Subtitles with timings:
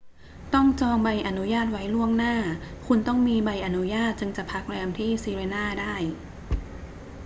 [0.53, 2.35] ต้องจองใบอนุญาตไว้ล่วงหน้า
[2.87, 5.93] คุณต้องมีใบอนุญาตจึงจะพักแรมที่ sirena ได้